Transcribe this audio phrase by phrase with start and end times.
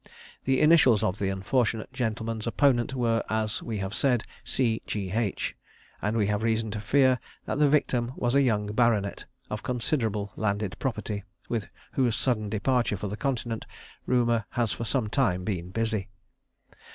[0.45, 4.81] The initials of the unfortunate gentleman's opponent were, as we have said, C.
[4.87, 5.11] G.
[5.11, 5.55] H.;
[6.01, 10.33] and we have reason to fear that the victim was a young baronet, of considerable
[10.35, 13.67] landed property, with whose sudden departure for the Continent
[14.07, 16.09] rumour has for some time been busy.